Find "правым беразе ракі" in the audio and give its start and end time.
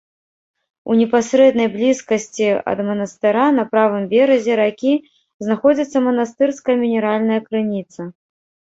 3.75-4.93